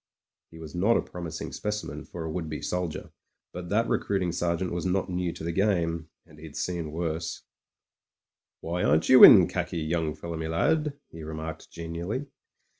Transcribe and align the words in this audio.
He 0.49 0.57
was 0.57 0.73
not 0.73 0.97
a 0.97 1.01
promising 1.03 1.51
specimen 1.51 2.05
for 2.05 2.23
a 2.23 2.31
would 2.31 2.49
be 2.49 2.59
soldier, 2.59 3.11
but 3.53 3.69
that 3.69 3.87
recruiting 3.87 4.31
sergeant 4.31 4.71
was 4.71 4.83
not 4.83 5.11
new 5.11 5.31
to 5.33 5.43
the 5.43 5.51
game, 5.51 6.09
and 6.25 6.39
he'd 6.39 6.57
seen 6.57 6.91
worse. 6.91 7.43
"Why 8.61 8.83
aren't 8.83 9.09
you 9.09 9.23
in 9.23 9.47
khaki, 9.47 9.77
young 9.77 10.15
fellow 10.15 10.37
me 10.37 10.47
lad? 10.47 10.97
he 11.11 11.21
remarked 11.21 11.69
genially. 11.69 12.25